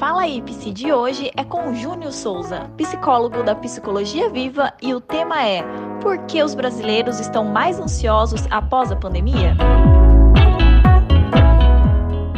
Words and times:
Fala 0.00 0.22
aí, 0.22 0.40
Psi 0.40 0.72
de 0.72 0.90
hoje 0.90 1.30
é 1.36 1.44
com 1.44 1.74
Júnior 1.74 2.10
Souza, 2.10 2.70
psicólogo 2.74 3.42
da 3.42 3.54
Psicologia 3.54 4.30
Viva, 4.30 4.72
e 4.80 4.94
o 4.94 5.00
tema 5.00 5.46
é 5.46 5.60
Por 6.00 6.24
que 6.24 6.42
os 6.42 6.54
brasileiros 6.54 7.20
estão 7.20 7.44
mais 7.44 7.78
ansiosos 7.78 8.40
após 8.50 8.90
a 8.90 8.96
pandemia? 8.96 9.52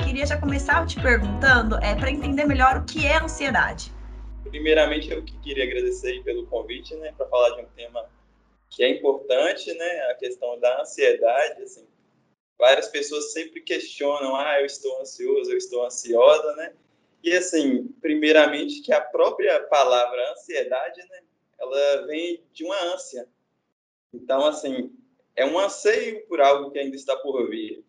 Queria 0.04 0.26
já 0.26 0.36
começar 0.40 0.84
te 0.88 1.00
perguntando, 1.00 1.76
é, 1.76 1.94
para 1.94 2.10
entender 2.10 2.46
melhor 2.46 2.78
o 2.78 2.84
que 2.84 3.06
é 3.06 3.22
ansiedade. 3.22 3.92
Primeiramente, 4.42 5.12
eu 5.12 5.22
queria 5.22 5.62
agradecer 5.62 6.20
pelo 6.24 6.44
convite, 6.48 6.96
né, 6.96 7.14
para 7.16 7.28
falar 7.28 7.50
de 7.50 7.62
um 7.62 7.68
tema 7.76 8.10
que 8.70 8.82
é 8.82 8.88
importante, 8.88 9.72
né, 9.72 10.10
a 10.10 10.14
questão 10.14 10.58
da 10.58 10.80
ansiedade, 10.80 11.62
assim. 11.62 11.86
Várias 12.58 12.88
pessoas 12.88 13.32
sempre 13.32 13.60
questionam, 13.60 14.34
ah, 14.34 14.58
eu 14.58 14.66
estou 14.66 15.00
ansioso, 15.00 15.52
eu 15.52 15.58
estou 15.58 15.86
ansiosa, 15.86 16.56
né? 16.56 16.72
E 17.22 17.32
assim, 17.36 17.88
primeiramente 18.00 18.82
que 18.82 18.92
a 18.92 19.00
própria 19.00 19.60
palavra 19.64 20.32
ansiedade, 20.32 21.00
né, 21.08 21.20
ela 21.58 22.06
vem 22.06 22.42
de 22.52 22.64
uma 22.64 22.94
ânsia. 22.94 23.28
Então, 24.12 24.44
assim, 24.46 24.92
é 25.36 25.46
um 25.46 25.58
anseio 25.58 26.26
por 26.26 26.40
algo 26.40 26.70
que 26.70 26.78
ainda 26.78 26.96
está 26.96 27.16
por 27.16 27.48
vir. 27.48 27.84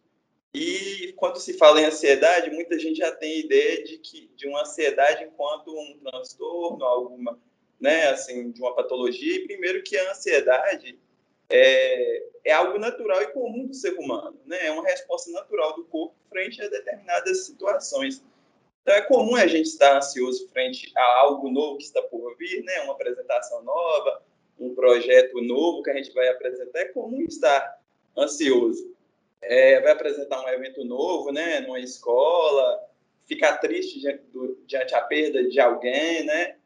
E 0.53 1.13
quando 1.17 1.39
se 1.39 1.53
fala 1.57 1.81
em 1.81 1.85
ansiedade, 1.85 2.51
muita 2.51 2.77
gente 2.77 2.97
já 2.97 3.11
tem 3.11 3.39
ideia 3.39 3.83
de 3.83 3.97
que 3.97 4.29
de 4.35 4.47
uma 4.47 4.61
ansiedade 4.61 5.23
enquanto 5.23 5.75
um 5.75 5.99
transtorno, 5.99 6.85
alguma, 6.85 7.39
né, 7.79 8.09
assim, 8.09 8.51
de 8.51 8.61
uma 8.61 8.75
patologia. 8.75 9.35
E 9.35 9.47
primeiro 9.47 9.81
que 9.81 9.97
a 9.97 10.11
ansiedade 10.11 10.99
é, 11.49 12.23
é 12.45 12.51
algo 12.51 12.77
natural 12.77 13.21
e 13.23 13.27
comum 13.27 13.65
do 13.65 13.73
ser 13.73 13.93
humano, 13.93 14.39
né? 14.45 14.67
É 14.67 14.71
uma 14.71 14.83
resposta 14.83 15.31
natural 15.31 15.75
do 15.75 15.85
corpo 15.85 16.15
frente 16.29 16.61
a 16.61 16.67
determinadas 16.67 17.45
situações. 17.45 18.23
Então, 18.83 18.95
é 18.95 19.01
comum 19.01 19.35
a 19.35 19.47
gente 19.47 19.67
estar 19.67 19.95
ansioso 19.95 20.49
frente 20.49 20.91
a 20.95 21.19
algo 21.19 21.49
novo 21.49 21.77
que 21.77 21.85
está 21.85 22.01
por 22.01 22.35
vir, 22.37 22.63
né? 22.63 22.81
Uma 22.81 22.93
apresentação 22.93 23.63
nova, 23.63 24.21
um 24.59 24.75
projeto 24.75 25.41
novo 25.41 25.81
que 25.81 25.89
a 25.89 25.95
gente 25.95 26.13
vai 26.13 26.27
apresentar. 26.27 26.79
É 26.79 26.85
comum 26.85 27.21
estar 27.21 27.79
ansioso. 28.17 28.93
É, 29.41 29.79
vai 29.79 29.93
apresentar 29.93 30.43
um 30.43 30.49
evento 30.49 30.83
novo, 30.83 31.31
né? 31.31 31.61
Numa 31.61 31.79
escola, 31.79 32.83
ficar 33.25 33.57
triste 33.57 34.01
diante, 34.01 34.23
do, 34.33 34.61
diante 34.67 34.93
a 34.93 35.01
perda 35.01 35.47
de 35.47 35.59
alguém, 35.61 36.25
né? 36.25 36.57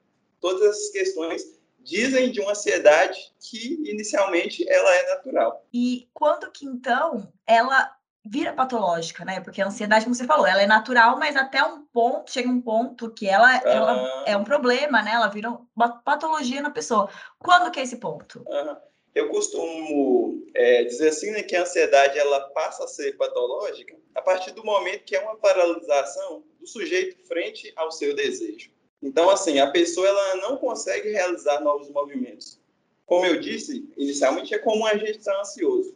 Todas 0.42 0.64
essas 0.64 0.90
questões 0.90 1.58
dizem 1.80 2.32
de 2.32 2.42
uma 2.42 2.52
ansiedade 2.52 3.32
que 3.40 3.76
inicialmente 3.90 4.68
ela 4.68 4.94
é 4.96 5.10
natural. 5.10 5.66
E 5.72 6.10
quando 6.14 6.52
que 6.52 6.66
então 6.66 7.32
ela 7.46 7.97
vira 8.30 8.54
patológica, 8.54 9.24
né? 9.24 9.40
Porque 9.40 9.62
a 9.62 9.68
ansiedade, 9.68 10.06
como 10.06 10.16
você 10.16 10.26
falou, 10.26 10.46
ela 10.46 10.62
é 10.62 10.68
natural, 10.68 11.18
mas 11.18 11.36
até 11.36 11.64
um 11.64 11.86
ponto, 11.86 12.32
chega 12.32 12.50
um 12.50 12.62
ponto 12.62 13.10
que 13.12 13.28
ela, 13.28 13.56
uhum. 13.56 13.70
ela 13.70 14.24
é 14.26 14.38
um 14.38 14.44
problema, 14.44 15.02
né? 15.02 15.12
Ela 15.14 15.28
vira 15.28 15.58
uma 15.76 15.90
patologia 16.00 16.62
na 16.62 16.70
pessoa. 16.70 17.10
Quando 17.40 17.72
que 17.72 17.80
é 17.80 17.84
esse 17.84 17.98
ponto? 17.98 18.44
Uhum. 18.48 18.76
Eu 19.16 19.30
costumo 19.30 20.46
é, 20.54 20.84
dizer 20.84 21.10
assim, 21.10 21.32
né, 21.32 21.42
que 21.42 21.56
a 21.56 21.64
ansiedade 21.64 22.20
ela 22.20 22.40
passa 22.52 22.84
a 22.84 22.88
ser 22.88 23.18
patológica 23.18 23.96
a 24.14 24.22
partir 24.22 24.52
do 24.52 24.64
momento 24.64 25.06
que 25.06 25.16
é 25.16 25.20
uma 25.20 25.36
paralisação 25.36 26.44
do 26.60 26.68
sujeito 26.68 27.18
frente 27.28 27.72
ao 27.76 27.92
seu 27.92 28.16
desejo. 28.16 28.70
Então, 29.02 29.30
assim, 29.30 29.60
a 29.60 29.72
pessoa 29.72 30.08
ela 30.08 30.36
não 30.38 30.58
consegue 30.58 31.12
realizar 31.12 31.62
novos 31.62 31.90
movimentos. 31.90 32.60
Como 33.06 33.26
eu 33.26 33.40
disse, 33.40 33.88
inicialmente 33.96 34.54
é 34.54 34.60
comum 34.60 34.86
a 34.86 34.98
gente 34.98 35.20
estar 35.20 35.40
ansioso. 35.40 35.96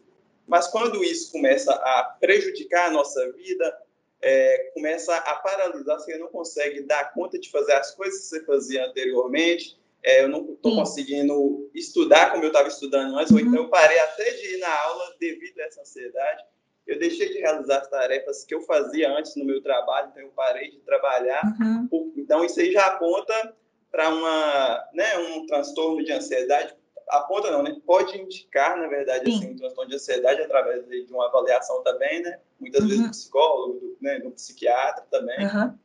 Mas 0.52 0.68
quando 0.68 1.02
isso 1.02 1.32
começa 1.32 1.72
a 1.72 2.18
prejudicar 2.20 2.90
a 2.90 2.92
nossa 2.92 3.32
vida, 3.32 3.74
é, 4.22 4.70
começa 4.74 5.16
a 5.16 5.36
paralisar, 5.38 5.98
você 5.98 6.18
não 6.18 6.28
consegue 6.28 6.82
dar 6.82 7.14
conta 7.14 7.40
de 7.40 7.50
fazer 7.50 7.72
as 7.72 7.96
coisas 7.96 8.20
que 8.20 8.28
você 8.28 8.46
fazia 8.46 8.86
anteriormente, 8.86 9.80
é, 10.04 10.26
eu 10.26 10.28
não 10.28 10.42
estou 10.52 10.76
conseguindo 10.76 11.72
estudar 11.74 12.32
como 12.32 12.44
eu 12.44 12.48
estava 12.50 12.68
estudando 12.68 13.18
antes, 13.18 13.32
uhum. 13.32 13.38
ou 13.38 13.44
então 13.46 13.64
eu 13.64 13.70
parei 13.70 13.98
até 14.00 14.30
de 14.30 14.56
ir 14.56 14.58
na 14.58 14.78
aula 14.84 15.16
devido 15.22 15.58
a 15.58 15.64
essa 15.64 15.80
ansiedade. 15.80 16.44
Eu 16.86 17.00
deixei 17.00 17.30
de 17.30 17.38
realizar 17.38 17.78
as 17.78 17.88
tarefas 17.88 18.44
que 18.44 18.54
eu 18.54 18.60
fazia 18.64 19.10
antes 19.10 19.38
no 19.38 19.46
meu 19.46 19.62
trabalho, 19.62 20.10
então 20.12 20.22
eu 20.22 20.32
parei 20.32 20.70
de 20.70 20.80
trabalhar. 20.80 21.44
Uhum. 21.62 22.12
Então 22.18 22.44
isso 22.44 22.60
aí 22.60 22.74
já 22.74 22.88
aponta 22.88 23.56
para 23.90 24.10
uma, 24.10 24.90
né, 24.94 25.18
um 25.18 25.46
transtorno 25.46 26.04
de 26.04 26.12
ansiedade 26.12 26.76
aponta 27.12 27.52
não, 27.52 27.62
né? 27.62 27.76
Pode 27.86 28.18
indicar, 28.18 28.78
na 28.78 28.88
verdade, 28.88 29.30
assim, 29.30 29.52
um 29.52 29.56
transtorno 29.58 29.90
de 29.90 29.96
ansiedade 29.98 30.42
através 30.42 30.88
de 30.88 31.14
uma 31.14 31.28
avaliação 31.28 31.84
também, 31.84 32.22
né? 32.22 32.40
Muitas 32.60 32.82
uhum. 32.82 32.88
vezes 32.88 33.04
do 33.04 33.12
psicólogo, 33.12 33.80
do, 33.80 33.98
né, 34.02 34.20
do 34.20 34.32
psiquiatra 34.32 35.06
também. 35.12 35.46
Uhum. 35.46 35.78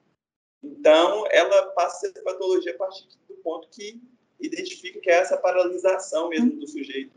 Então, 0.63 1.27
ela 1.31 1.67
passa 1.71 2.09
a 2.09 2.13
ser 2.13 2.23
patologia 2.23 2.73
a 2.73 2.79
partir 2.79 3.07
do 3.29 3.35
ponto 3.37 3.69
que 3.69 4.01
identifica 4.41 5.01
que 5.01 5.11
é 5.11 5.15
essa 5.15 5.37
paralisação 5.37 6.29
mesmo 6.29 6.53
uhum. 6.53 6.59
do 6.59 6.67
sujeito, 6.67 7.17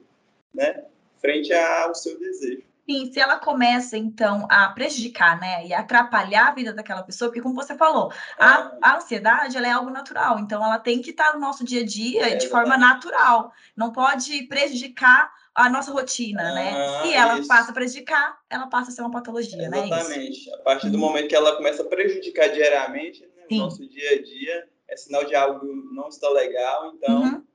né? 0.54 0.86
Frente 1.22 1.54
ao 1.54 1.94
seu 1.94 2.18
desejo. 2.18 2.69
Sim, 2.90 3.12
se 3.12 3.20
ela 3.20 3.38
começa, 3.38 3.96
então, 3.96 4.48
a 4.50 4.70
prejudicar, 4.70 5.40
né, 5.40 5.64
e 5.68 5.72
atrapalhar 5.72 6.48
a 6.48 6.56
vida 6.56 6.74
daquela 6.74 7.04
pessoa, 7.04 7.30
porque, 7.30 7.40
como 7.40 7.54
você 7.54 7.78
falou, 7.78 8.12
a, 8.36 8.48
ah. 8.48 8.78
a 8.82 8.96
ansiedade, 8.96 9.56
ela 9.56 9.68
é 9.68 9.70
algo 9.70 9.92
natural, 9.92 10.40
então 10.40 10.66
ela 10.66 10.80
tem 10.80 11.00
que 11.00 11.12
estar 11.12 11.36
no 11.36 11.40
nosso 11.40 11.64
dia 11.64 11.82
a 11.82 11.86
dia 11.86 12.32
é, 12.32 12.36
de 12.36 12.48
forma 12.48 12.76
natural, 12.80 13.54
não 13.78 13.92
pode 13.92 14.42
prejudicar 14.48 15.32
a 15.54 15.70
nossa 15.70 15.92
rotina, 15.92 16.42
né? 16.52 16.72
ah, 16.74 17.04
né? 17.04 17.04
Se 17.04 17.14
ela 17.14 17.38
isso. 17.38 17.48
passa 17.48 17.70
a 17.70 17.74
prejudicar, 17.76 18.40
ela 18.50 18.66
passa 18.66 18.90
a 18.90 18.94
ser 18.96 19.02
uma 19.02 19.12
patologia, 19.12 19.62
Exatamente. 19.62 19.90
né? 19.92 20.00
Exatamente. 20.00 20.54
A 20.56 20.58
partir 20.64 20.90
do 20.90 20.96
uhum. 20.96 21.02
momento 21.02 21.28
que 21.28 21.36
ela 21.36 21.56
começa 21.58 21.84
a 21.84 21.86
prejudicar 21.86 22.50
diariamente 22.50 23.22
né, 23.22 23.44
o 23.52 23.56
nosso 23.56 23.88
dia 23.88 24.14
a 24.14 24.24
dia, 24.24 24.68
é 24.88 24.98
sinal 24.98 25.26
de 25.26 25.36
algo 25.36 25.64
não 25.94 26.08
está 26.08 26.28
legal, 26.28 26.92
então... 26.96 27.22
Uhum 27.22 27.49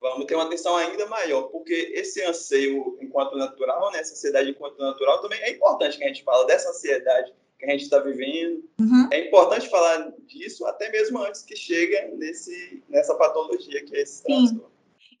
vamos 0.00 0.24
ter 0.26 0.34
uma 0.34 0.44
atenção 0.44 0.76
ainda 0.76 1.06
maior, 1.06 1.42
porque 1.44 1.92
esse 1.94 2.22
anseio 2.22 2.98
enquanto 3.00 3.36
natural, 3.36 3.92
né, 3.92 4.00
essa 4.00 4.14
ansiedade 4.14 4.50
enquanto 4.50 4.78
natural, 4.78 5.20
também 5.20 5.40
é 5.42 5.50
importante 5.50 5.98
que 5.98 6.04
a 6.04 6.08
gente 6.08 6.24
fala 6.24 6.46
dessa 6.46 6.70
ansiedade 6.70 7.32
que 7.58 7.66
a 7.66 7.70
gente 7.70 7.82
está 7.82 7.98
vivendo. 7.98 8.64
Uhum. 8.80 9.08
É 9.10 9.26
importante 9.26 9.68
falar 9.68 10.12
disso 10.26 10.66
até 10.66 10.90
mesmo 10.90 11.22
antes 11.22 11.42
que 11.42 11.54
chegue 11.54 12.00
nesse, 12.16 12.82
nessa 12.88 13.14
patologia 13.14 13.84
que 13.84 13.94
é 13.94 14.00
esse 14.00 14.22
Sim. 14.22 14.46
transtorno. 14.46 14.70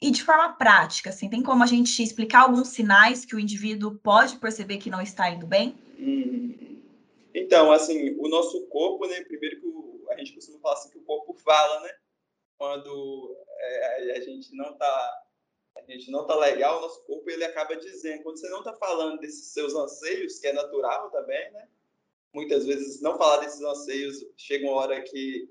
E 0.02 0.10
de 0.10 0.24
forma 0.24 0.54
prática, 0.54 1.10
assim, 1.10 1.28
tem 1.28 1.42
como 1.42 1.62
a 1.62 1.66
gente 1.66 2.02
explicar 2.02 2.44
alguns 2.44 2.68
sinais 2.68 3.26
que 3.26 3.36
o 3.36 3.38
indivíduo 3.38 4.00
pode 4.02 4.36
perceber 4.36 4.78
que 4.78 4.88
não 4.88 5.02
está 5.02 5.28
indo 5.28 5.46
bem? 5.46 5.74
Hum. 5.98 6.78
Então, 7.34 7.70
assim, 7.70 8.16
o 8.18 8.26
nosso 8.26 8.66
corpo, 8.68 9.06
né, 9.06 9.22
primeiro 9.24 9.60
que 9.60 9.66
o, 9.66 10.06
a 10.10 10.16
gente 10.16 10.32
costuma 10.32 10.58
falar 10.60 10.74
assim 10.74 10.88
que 10.88 10.98
o 10.98 11.02
corpo 11.02 11.34
fala, 11.34 11.80
né? 11.80 11.90
Quando 12.60 13.38
é, 13.58 14.18
a 14.18 14.20
gente 14.20 14.54
não 14.54 14.72
está 14.72 15.22
a 15.74 15.80
gente 15.90 16.10
não 16.10 16.26
tá 16.26 16.34
legal, 16.36 16.76
o 16.76 16.82
nosso 16.82 17.02
corpo 17.06 17.30
ele 17.30 17.42
acaba 17.42 17.74
dizendo. 17.74 18.22
Quando 18.22 18.38
você 18.38 18.50
não 18.50 18.58
está 18.58 18.74
falando 18.74 19.18
desses 19.18 19.46
seus 19.46 19.74
anseios, 19.74 20.38
que 20.38 20.46
é 20.46 20.52
natural 20.52 21.10
também, 21.10 21.50
né? 21.52 21.66
Muitas 22.34 22.66
vezes 22.66 23.00
não 23.00 23.16
falar 23.16 23.38
desses 23.38 23.62
anseios 23.62 24.22
chega 24.36 24.66
uma 24.66 24.76
hora 24.76 25.00
que 25.00 25.50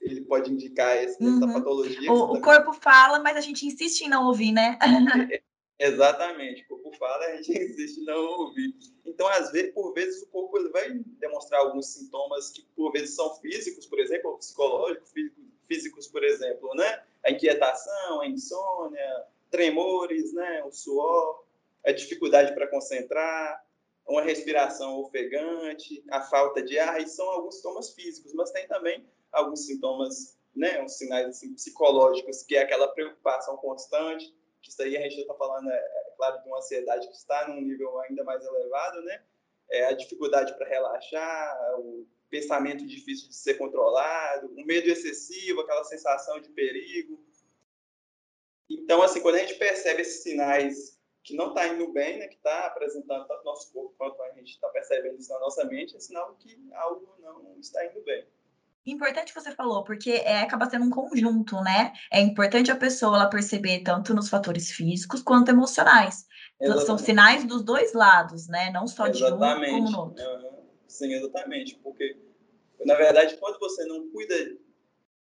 ele 0.00 0.22
pode 0.22 0.52
indicar 0.52 0.96
essa, 0.96 1.22
uhum. 1.22 1.36
essa 1.36 1.52
patologia. 1.52 2.12
O, 2.12 2.34
o 2.34 2.40
corpo 2.40 2.72
fala, 2.72 3.20
mas 3.20 3.36
a 3.36 3.40
gente 3.40 3.64
insiste 3.64 4.00
em 4.00 4.08
não 4.08 4.26
ouvir, 4.26 4.50
né? 4.50 4.80
Exatamente, 5.78 6.64
o 6.64 6.68
corpo 6.70 6.92
fala, 6.98 7.24
a 7.24 7.36
gente 7.36 7.52
insiste 7.70 8.00
em 8.00 8.04
não 8.04 8.18
ouvir. 8.40 8.74
Então, 9.06 9.28
às 9.28 9.52
vezes, 9.52 9.72
por 9.72 9.94
vezes, 9.94 10.24
o 10.24 10.26
corpo 10.26 10.58
ele 10.58 10.70
vai 10.70 10.90
demonstrar 11.20 11.60
alguns 11.60 11.86
sintomas 11.86 12.50
que, 12.50 12.62
por 12.74 12.90
vezes, 12.90 13.14
são 13.14 13.32
físicos, 13.36 13.86
por 13.86 14.00
exemplo, 14.00 14.32
ou 14.32 14.38
psicológicos, 14.38 15.12
físicos, 15.68 16.08
por 16.08 16.24
exemplo, 16.24 16.74
né? 16.74 17.04
a 17.24 17.30
inquietação, 17.30 18.22
a 18.22 18.26
insônia, 18.26 19.24
tremores, 19.50 20.32
né, 20.32 20.62
o 20.64 20.70
suor, 20.70 21.44
a 21.84 21.92
dificuldade 21.92 22.54
para 22.54 22.66
concentrar, 22.66 23.64
uma 24.06 24.22
respiração 24.22 24.98
ofegante, 25.00 26.02
a 26.10 26.22
falta 26.22 26.62
de 26.62 26.78
ar, 26.78 27.00
e 27.00 27.06
são 27.06 27.28
alguns 27.28 27.56
sintomas 27.56 27.90
físicos, 27.92 28.32
mas 28.32 28.50
tem 28.50 28.66
também 28.66 29.06
alguns 29.30 29.66
sintomas, 29.66 30.38
né, 30.56 30.82
uns 30.82 30.96
sinais 30.96 31.28
assim, 31.28 31.52
psicológicos, 31.54 32.42
que 32.42 32.56
é 32.56 32.62
aquela 32.62 32.88
preocupação 32.88 33.56
constante, 33.58 34.34
que 34.62 34.70
isso 34.70 34.82
aí 34.82 34.96
a 34.96 35.02
gente 35.02 35.20
está 35.20 35.34
falando, 35.34 35.70
é, 35.70 35.76
é, 35.76 36.12
claro, 36.16 36.40
de 36.40 36.48
uma 36.48 36.58
ansiedade 36.58 37.06
que 37.06 37.14
está 37.14 37.48
num 37.48 37.60
nível 37.60 38.00
ainda 38.00 38.24
mais 38.24 38.44
elevado, 38.44 39.02
né, 39.02 39.22
é 39.70 39.84
a 39.84 39.92
dificuldade 39.92 40.56
para 40.56 40.66
relaxar, 40.66 41.78
o 41.78 42.06
pensamento 42.30 42.86
difícil 42.86 43.28
de 43.28 43.34
ser 43.34 43.54
controlado, 43.54 44.52
um 44.56 44.64
medo 44.64 44.88
excessivo, 44.88 45.60
aquela 45.60 45.84
sensação 45.84 46.40
de 46.40 46.48
perigo. 46.50 47.22
Então, 48.68 49.02
assim, 49.02 49.20
quando 49.20 49.36
a 49.36 49.38
gente 49.38 49.54
percebe 49.54 50.02
esses 50.02 50.22
sinais 50.22 50.98
que 51.22 51.34
não 51.34 51.48
está 51.48 51.66
indo 51.68 51.92
bem, 51.92 52.18
né, 52.18 52.28
que 52.28 52.36
está 52.36 52.66
apresentando 52.66 53.26
tanto 53.26 53.44
nosso 53.44 53.72
corpo 53.72 53.94
quanto 53.98 54.22
a 54.22 54.30
gente 54.32 54.52
está 54.52 54.68
percebendo 54.68 55.18
isso 55.18 55.32
na 55.32 55.40
nossa 55.40 55.64
mente, 55.64 55.96
é 55.96 56.00
sinal 56.00 56.34
que 56.36 56.58
algo 56.74 57.14
não 57.20 57.58
está 57.58 57.84
indo 57.84 58.02
bem. 58.02 58.26
Importante 58.86 59.34
você 59.34 59.52
falou, 59.52 59.84
porque 59.84 60.12
é, 60.12 60.40
acaba 60.40 60.68
sendo 60.70 60.86
um 60.86 60.90
conjunto, 60.90 61.60
né? 61.60 61.92
É 62.10 62.20
importante 62.20 62.70
a 62.70 62.76
pessoa 62.76 63.16
ela 63.16 63.28
perceber 63.28 63.80
tanto 63.80 64.14
nos 64.14 64.30
fatores 64.30 64.70
físicos 64.70 65.20
quanto 65.20 65.50
emocionais. 65.50 66.26
Exatamente. 66.58 66.86
São 66.86 66.96
sinais 66.96 67.44
dos 67.44 67.62
dois 67.62 67.92
lados, 67.92 68.48
né? 68.48 68.70
Não 68.70 68.86
só 68.86 69.06
exatamente. 69.06 69.66
de 69.66 69.74
um 69.74 69.84
como 69.84 69.90
no 69.90 69.98
outro. 69.98 70.57
Sim, 70.88 71.12
exatamente. 71.12 71.76
Porque, 71.76 72.16
na 72.84 72.94
verdade, 72.94 73.36
quando 73.36 73.58
você 73.60 73.84
não 73.84 74.10
cuida 74.10 74.34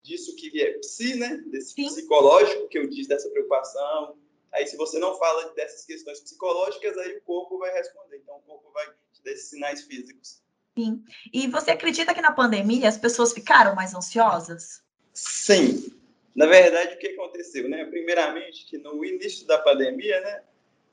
disso 0.04 0.36
que 0.36 0.62
é 0.62 0.78
psi, 0.78 1.16
né? 1.16 1.44
Desse 1.48 1.74
Sim. 1.74 1.88
psicológico 1.88 2.68
que 2.68 2.78
eu 2.78 2.88
disse, 2.88 3.10
dessa 3.10 3.30
preocupação. 3.30 4.18
Aí, 4.52 4.68
se 4.68 4.78
você 4.78 5.00
não 5.00 5.18
fala 5.18 5.50
dessas 5.54 5.86
questões 5.86 6.20
psicológicas, 6.20 6.98
aí 6.98 7.18
o 7.18 7.22
corpo 7.22 7.58
vai 7.58 7.74
responder. 7.74 8.18
Então, 8.18 8.38
o 8.38 8.42
corpo 8.42 8.72
vai 8.72 8.86
te 9.12 9.24
dar 9.24 9.32
esses 9.32 9.50
sinais 9.50 9.82
físicos. 9.82 10.42
Sim. 10.78 11.04
E 11.34 11.48
você 11.48 11.72
acredita 11.72 12.14
que 12.14 12.22
na 12.22 12.32
pandemia 12.32 12.88
as 12.88 12.98
pessoas 12.98 13.34
ficaram 13.34 13.74
mais 13.74 13.96
ansiosas? 13.96 14.84
Sim. 15.14 15.92
Na 16.36 16.46
verdade, 16.46 16.96
o 16.96 17.00
que 17.00 17.08
aconteceu, 17.08 17.68
né? 17.70 17.86
Primeiramente, 17.86 18.66
que 18.66 18.78
no 18.78 19.04
início 19.04 19.48
da 19.48 19.58
pandemia, 19.58 20.20
né, 20.20 20.44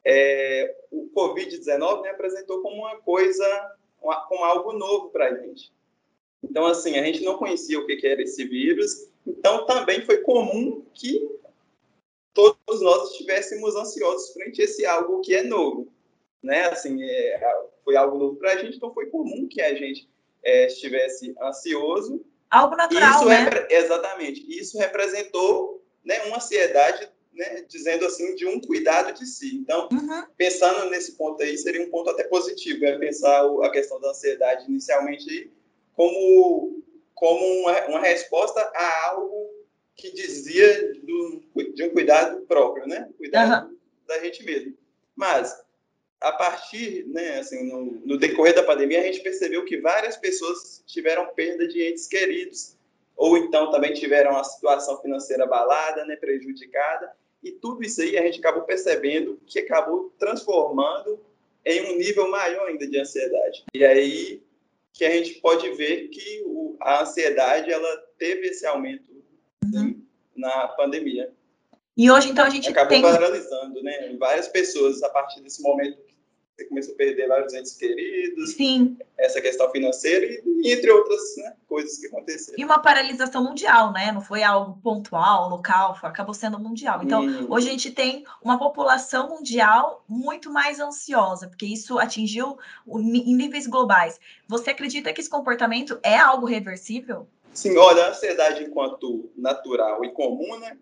é, 0.04 0.76
o 0.90 1.10
Covid-19 1.14 2.02
né, 2.02 2.10
apresentou 2.10 2.62
como 2.62 2.76
uma 2.76 3.00
coisa, 3.00 3.76
como 4.02 4.44
algo 4.44 4.72
novo 4.72 5.10
para 5.10 5.26
a 5.28 5.34
gente. 5.34 5.72
Então, 6.42 6.66
assim, 6.66 6.98
a 6.98 7.04
gente 7.04 7.22
não 7.22 7.38
conhecia 7.38 7.78
o 7.78 7.86
que, 7.86 7.96
que 7.96 8.06
era 8.06 8.22
esse 8.22 8.44
vírus, 8.44 9.08
então 9.26 9.64
também 9.66 10.04
foi 10.04 10.18
comum 10.18 10.84
que 10.92 11.28
todos 12.34 12.80
nós 12.80 13.12
estivéssemos 13.12 13.76
ansiosos 13.76 14.32
frente 14.32 14.60
a 14.60 14.64
esse 14.64 14.84
algo 14.84 15.20
que 15.20 15.34
é 15.34 15.42
novo, 15.42 15.92
né? 16.42 16.66
Assim, 16.66 17.02
é, 17.02 17.68
foi 17.84 17.94
algo 17.96 18.18
novo 18.18 18.36
para 18.36 18.52
a 18.52 18.56
gente, 18.56 18.76
então 18.76 18.92
foi 18.92 19.06
comum 19.06 19.46
que 19.46 19.60
a 19.60 19.74
gente 19.74 20.08
é, 20.42 20.66
estivesse 20.66 21.34
ansioso 21.40 22.24
Algo 22.52 22.76
natural, 22.76 23.14
isso 23.14 23.24
né? 23.24 23.66
exatamente. 23.70 24.44
Isso 24.46 24.78
representou 24.78 25.82
né, 26.04 26.22
uma 26.24 26.36
ansiedade, 26.36 27.08
né, 27.32 27.62
dizendo 27.68 28.04
assim, 28.04 28.34
de 28.34 28.46
um 28.46 28.60
cuidado 28.60 29.12
de 29.12 29.26
si. 29.26 29.56
Então, 29.56 29.88
uhum. 29.90 30.24
pensando 30.36 30.90
nesse 30.90 31.12
ponto 31.12 31.42
aí, 31.42 31.56
seria 31.56 31.82
um 31.82 31.90
ponto 31.90 32.10
até 32.10 32.24
positivo, 32.24 32.84
é 32.84 32.98
pensar 32.98 33.44
a 33.62 33.70
questão 33.70 34.00
da 34.00 34.10
ansiedade 34.10 34.66
inicialmente 34.68 35.50
como, 35.94 36.82
como 37.14 37.44
uma, 37.60 37.86
uma 37.86 38.00
resposta 38.00 38.60
a 38.74 39.06
algo 39.08 39.50
que 39.96 40.12
dizia 40.12 40.94
do, 41.02 41.42
de 41.74 41.84
um 41.84 41.90
cuidado 41.90 42.42
próprio, 42.46 42.86
né? 42.86 43.08
Cuidado 43.16 43.68
uhum. 43.68 43.76
da 44.06 44.18
gente 44.20 44.44
mesmo. 44.44 44.76
Mas 45.14 45.62
a 46.20 46.32
partir, 46.32 47.04
né, 47.08 47.40
assim, 47.40 47.68
no, 47.68 48.00
no, 48.04 48.16
decorrer 48.16 48.54
da 48.54 48.62
pandemia, 48.62 49.00
a 49.00 49.04
gente 49.04 49.20
percebeu 49.20 49.64
que 49.64 49.80
várias 49.80 50.16
pessoas 50.16 50.82
tiveram 50.86 51.26
perda 51.34 51.66
de 51.66 51.82
entes 51.82 52.06
queridos, 52.06 52.76
ou 53.16 53.36
então 53.36 53.70
também 53.70 53.92
tiveram 53.92 54.36
a 54.36 54.44
situação 54.44 55.00
financeira 55.00 55.44
abalada, 55.44 56.04
né, 56.04 56.16
prejudicada, 56.16 57.12
e 57.42 57.50
tudo 57.52 57.82
isso 57.82 58.00
aí 58.00 58.16
a 58.16 58.22
gente 58.22 58.38
acabou 58.38 58.62
percebendo 58.62 59.40
que 59.46 59.58
acabou 59.58 60.12
transformando 60.18 61.20
em 61.64 61.92
um 61.92 61.98
nível 61.98 62.30
maior 62.30 62.68
ainda 62.68 62.86
de 62.86 62.98
ansiedade. 62.98 63.64
E 63.74 63.84
aí 63.84 64.42
que 64.92 65.04
a 65.04 65.10
gente 65.10 65.34
pode 65.40 65.70
ver 65.72 66.08
que 66.08 66.42
o, 66.44 66.76
a 66.80 67.02
ansiedade 67.02 67.72
ela 67.72 67.96
teve 68.18 68.48
esse 68.48 68.66
aumento 68.66 69.10
uhum. 69.64 70.02
na 70.36 70.68
pandemia. 70.68 71.32
E 71.96 72.10
hoje, 72.10 72.30
então, 72.30 72.44
a 72.44 72.50
gente 72.50 72.68
Acabou 72.68 72.88
tem... 72.88 73.02
paralisando, 73.02 73.82
né? 73.82 74.14
Várias 74.18 74.48
pessoas, 74.48 75.02
a 75.02 75.10
partir 75.10 75.40
desse 75.42 75.62
momento 75.62 75.98
você 76.56 76.64
começou 76.66 76.94
a 76.94 76.96
perder 76.96 77.28
vários 77.28 77.54
entes 77.54 77.74
queridos. 77.76 78.52
Sim. 78.52 78.96
Essa 79.18 79.40
questão 79.40 79.70
financeira 79.70 80.26
e, 80.26 80.72
entre 80.72 80.90
outras 80.90 81.20
né, 81.38 81.54
coisas 81.66 81.98
que 81.98 82.06
aconteceram. 82.06 82.58
E 82.58 82.64
uma 82.64 82.78
paralisação 82.78 83.42
mundial, 83.42 83.92
né? 83.92 84.12
Não 84.12 84.20
foi 84.20 84.42
algo 84.42 84.78
pontual, 84.82 85.48
local, 85.48 85.98
foi, 85.98 86.08
acabou 86.08 86.34
sendo 86.34 86.58
mundial. 86.58 87.02
Então, 87.02 87.24
hum. 87.24 87.46
hoje 87.48 87.68
a 87.68 87.70
gente 87.70 87.90
tem 87.90 88.24
uma 88.42 88.58
população 88.58 89.28
mundial 89.30 90.04
muito 90.08 90.50
mais 90.50 90.78
ansiosa, 90.78 91.48
porque 91.48 91.66
isso 91.66 91.98
atingiu 91.98 92.58
em 92.86 93.34
níveis 93.34 93.66
globais. 93.66 94.20
Você 94.46 94.70
acredita 94.70 95.12
que 95.12 95.20
esse 95.20 95.30
comportamento 95.30 95.98
é 96.02 96.18
algo 96.18 96.46
reversível? 96.46 97.26
Sim, 97.54 97.76
olha, 97.76 98.04
a 98.04 98.10
ansiedade 98.10 98.64
enquanto 98.64 99.30
natural 99.36 100.04
e 100.04 100.12
comum, 100.12 100.58
né? 100.58 100.78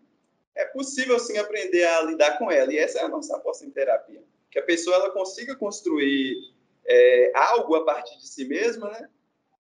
É 0.55 0.65
possível, 0.65 1.19
sim, 1.19 1.39
aprender 1.39 1.85
a 1.85 2.03
lidar 2.03 2.39
com 2.39 2.51
ela. 2.51 2.73
E 2.73 2.79
essa 2.79 2.99
é 2.99 3.05
a 3.05 3.09
nossa 3.09 3.37
aposta 3.37 3.65
em 3.65 3.71
terapia 3.71 4.21
que 4.51 4.59
a 4.59 4.63
pessoa 4.63 4.97
ela 4.97 5.11
consiga 5.11 5.55
construir 5.55 6.53
é, 6.87 7.33
algo 7.35 7.75
a 7.77 7.85
partir 7.85 8.19
de 8.19 8.29
si 8.29 8.45
mesma, 8.45 8.91
né? 8.91 9.09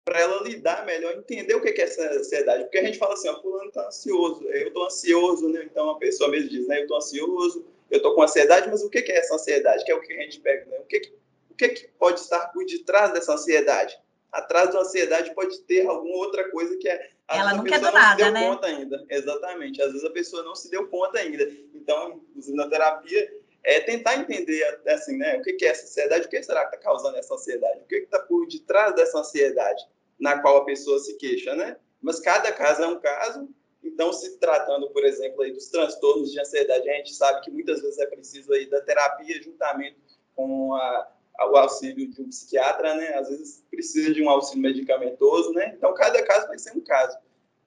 Para 0.04 0.20
ela 0.20 0.42
lidar 0.42 0.84
melhor, 0.84 1.14
entender 1.14 1.54
o 1.54 1.62
que 1.62 1.68
é 1.68 1.84
essa 1.84 2.02
ansiedade. 2.12 2.64
Porque 2.64 2.78
a 2.78 2.84
gente 2.84 2.98
fala 2.98 3.14
assim, 3.14 3.28
ó, 3.28 3.40
fulano 3.40 3.68
está 3.68 3.86
ansioso, 3.86 4.44
eu 4.48 4.68
estou 4.68 4.84
ansioso, 4.84 5.48
né? 5.48 5.62
Então 5.64 5.88
a 5.90 5.98
pessoa 5.98 6.28
mesmo 6.30 6.50
diz, 6.50 6.66
né? 6.66 6.78
Eu 6.78 6.82
estou 6.82 6.98
ansioso, 6.98 7.64
eu 7.90 7.96
estou 7.96 8.14
com 8.14 8.22
ansiedade, 8.22 8.68
mas 8.68 8.82
o 8.82 8.90
que 8.90 8.98
é 8.98 9.16
essa 9.16 9.34
ansiedade? 9.34 9.84
Que 9.84 9.92
é 9.92 9.94
o 9.94 10.00
que 10.00 10.12
a 10.12 10.22
gente 10.22 10.40
pega, 10.40 10.66
né? 10.66 10.78
O 10.80 10.84
que, 10.84 11.12
o 11.50 11.54
que, 11.54 11.68
que 11.68 11.88
pode 11.98 12.20
estar 12.20 12.48
por 12.48 12.64
detrás 12.66 13.12
dessa 13.12 13.32
ansiedade? 13.32 13.98
Atrás 14.30 14.72
da 14.72 14.80
ansiedade 14.80 15.32
pode 15.34 15.60
ter 15.60 15.86
alguma 15.86 16.16
outra 16.16 16.50
coisa 16.50 16.76
que 16.76 16.88
é. 16.88 17.10
Ela 17.28 17.54
não 17.54 17.64
quer 17.64 17.78
do 17.78 17.90
nada, 17.90 18.10
se 18.10 18.24
deu 18.24 18.32
né? 18.32 18.48
conta 18.48 18.66
ainda. 18.66 19.06
Exatamente. 19.08 19.80
Às 19.80 19.92
vezes 19.92 20.04
a 20.04 20.10
pessoa 20.10 20.42
não 20.42 20.54
se 20.54 20.68
deu 20.68 20.86
conta 20.88 21.20
ainda. 21.20 21.50
Então, 21.72 22.20
na 22.48 22.68
terapia, 22.68 23.32
é 23.64 23.80
tentar 23.80 24.16
entender 24.16 24.62
assim, 24.86 25.16
né, 25.16 25.38
o 25.38 25.42
que 25.42 25.64
é 25.64 25.68
essa 25.68 25.84
ansiedade, 25.84 26.26
o 26.26 26.28
que 26.28 26.42
será 26.42 26.66
que 26.66 26.76
está 26.76 26.86
causando 26.86 27.16
essa 27.16 27.34
ansiedade, 27.34 27.80
o 27.80 27.86
que 27.86 27.96
está 27.96 28.18
por 28.20 28.46
detrás 28.46 28.94
dessa 28.94 29.18
ansiedade 29.18 29.82
na 30.20 30.38
qual 30.40 30.58
a 30.58 30.64
pessoa 30.64 30.98
se 30.98 31.16
queixa, 31.16 31.54
né? 31.54 31.76
Mas 32.00 32.20
cada 32.20 32.52
caso 32.52 32.82
é 32.82 32.86
um 32.86 33.00
caso, 33.00 33.48
então 33.82 34.12
se 34.12 34.38
tratando, 34.38 34.90
por 34.90 35.04
exemplo, 35.04 35.42
aí 35.42 35.52
dos 35.52 35.68
transtornos 35.68 36.30
de 36.30 36.38
ansiedade, 36.38 36.88
a 36.88 36.94
gente 36.94 37.14
sabe 37.14 37.40
que 37.40 37.50
muitas 37.50 37.80
vezes 37.80 37.98
é 37.98 38.06
preciso 38.06 38.52
aí 38.52 38.66
da 38.68 38.80
terapia 38.82 39.42
juntamente 39.42 39.96
com 40.36 40.74
a, 40.74 41.08
o 41.50 41.56
auxílio 41.56 42.08
de 42.10 42.20
um 42.20 42.28
psiquiatra, 42.28 42.94
né? 42.94 43.14
Às 43.14 43.30
vezes 43.30 43.64
precisa 43.70 44.12
de 44.12 44.22
um 44.22 44.28
auxílio 44.28 44.62
medicamentoso, 44.62 45.52
né? 45.52 45.74
Então 45.76 45.92
cada 45.94 46.22
caso 46.22 46.46
vai 46.48 46.58
ser 46.58 46.76
um 46.76 46.80
caso, 46.82 47.16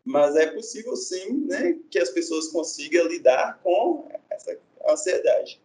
mas 0.06 0.36
é 0.36 0.46
possível 0.48 0.96
sim, 0.96 1.46
né, 1.48 1.78
que 1.90 2.00
as 2.00 2.10
pessoas 2.12 2.48
consigam 2.48 3.08
lidar 3.08 3.60
com 3.62 4.08
essa 4.30 4.58
ansiedade. 4.88 5.60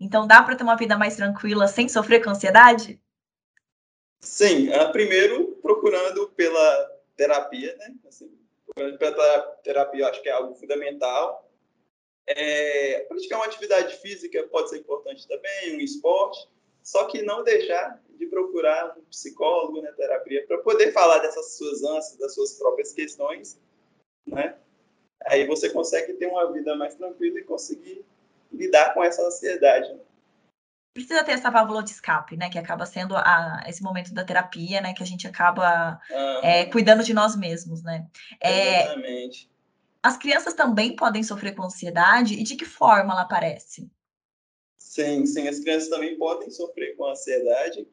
Então 0.00 0.26
dá 0.26 0.42
para 0.42 0.54
ter 0.54 0.62
uma 0.62 0.76
vida 0.76 0.96
mais 0.96 1.16
tranquila 1.16 1.66
sem 1.66 1.88
sofrer 1.88 2.22
com 2.22 2.30
ansiedade? 2.30 3.00
Sim, 4.20 4.68
uh, 4.68 4.92
primeiro 4.92 5.58
procurando 5.62 6.28
pela 6.30 6.98
terapia, 7.16 7.76
né? 7.76 7.94
Assim, 8.06 8.30
procurando 8.64 8.98
pela 8.98 9.40
terapia, 9.62 10.08
acho 10.08 10.22
que 10.22 10.28
é 10.28 10.32
algo 10.32 10.54
fundamental. 10.54 11.48
É, 12.26 13.00
praticar 13.08 13.38
uma 13.38 13.46
atividade 13.46 13.96
física 13.96 14.42
pode 14.48 14.68
ser 14.70 14.78
importante 14.78 15.26
também, 15.26 15.76
um 15.76 15.80
esporte, 15.80 16.46
só 16.82 17.06
que 17.06 17.22
não 17.22 17.42
deixar 17.42 18.02
de 18.10 18.26
procurar 18.26 18.96
um 18.98 19.02
psicólogo, 19.04 19.80
né, 19.80 19.90
terapia, 19.92 20.46
para 20.46 20.58
poder 20.58 20.92
falar 20.92 21.18
dessas 21.20 21.56
suas 21.56 21.82
ânsias, 21.82 22.18
das 22.18 22.34
suas 22.34 22.52
próprias 22.54 22.92
questões, 22.92 23.58
né? 24.26 24.58
Aí 25.26 25.46
você 25.46 25.70
consegue 25.70 26.14
ter 26.14 26.26
uma 26.26 26.52
vida 26.52 26.76
mais 26.76 26.94
tranquila 26.94 27.38
e 27.38 27.44
conseguir 27.44 28.04
lidar 28.52 28.94
com 28.94 29.02
essa 29.02 29.22
ansiedade. 29.22 29.92
Né? 29.92 30.00
Precisa 30.94 31.22
ter 31.22 31.32
essa 31.32 31.50
válvula 31.50 31.82
de 31.82 31.90
escape, 31.90 32.36
né? 32.36 32.50
Que 32.50 32.58
acaba 32.58 32.84
sendo 32.84 33.16
a, 33.16 33.64
esse 33.68 33.82
momento 33.82 34.12
da 34.12 34.24
terapia, 34.24 34.80
né? 34.80 34.92
Que 34.94 35.02
a 35.02 35.06
gente 35.06 35.28
acaba 35.28 36.00
é, 36.42 36.64
cuidando 36.66 37.04
de 37.04 37.14
nós 37.14 37.36
mesmos, 37.36 37.82
né? 37.82 38.06
É, 38.40 38.82
Exatamente. 38.82 39.50
As 40.02 40.16
crianças 40.16 40.54
também 40.54 40.96
podem 40.96 41.22
sofrer 41.22 41.54
com 41.54 41.62
ansiedade 41.62 42.34
e 42.34 42.42
de 42.42 42.56
que 42.56 42.64
forma 42.64 43.12
ela 43.12 43.22
aparece? 43.22 43.90
Sim, 44.76 45.26
sim, 45.26 45.46
as 45.46 45.60
crianças 45.60 45.88
também 45.88 46.16
podem 46.16 46.50
sofrer 46.50 46.96
com 46.96 47.06
ansiedade, 47.06 47.86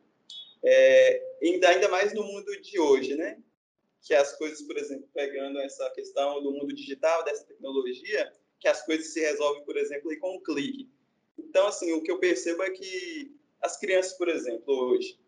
é, 0.63 1.21
ainda 1.41 1.89
mais 1.89 2.13
no 2.13 2.23
mundo 2.23 2.59
de 2.61 2.79
hoje, 2.79 3.15
né? 3.15 3.37
Que 4.01 4.13
as 4.13 4.35
coisas, 4.37 4.61
por 4.61 4.77
exemplo, 4.77 5.07
pegando 5.13 5.59
essa 5.59 5.89
questão 5.91 6.41
do 6.41 6.51
mundo 6.51 6.73
digital, 6.73 7.23
dessa 7.23 7.43
tecnologia, 7.45 8.31
que 8.65 8.69
as 8.69 8.83
coisas 8.83 9.13
se 9.13 9.19
resolvem, 9.19 9.63
por 9.63 9.77
exemplo, 9.77 10.09
com 10.19 10.37
um 10.37 10.41
clique. 10.41 10.89
Então, 11.37 11.67
assim, 11.67 11.93
o 11.93 12.01
que 12.01 12.09
eu 12.09 12.17
percebo 12.17 12.63
é 12.63 12.71
que 12.71 13.31
as 13.61 13.77
crianças, 13.77 14.13
por 14.13 14.27
exemplo, 14.27 14.73
hoje, 14.73 15.19